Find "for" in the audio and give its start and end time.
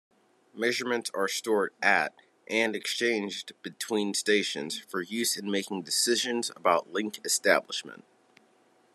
4.79-5.03